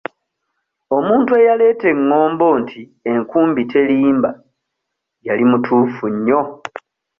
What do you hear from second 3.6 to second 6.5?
terimba"", yali mutuufu nnyo."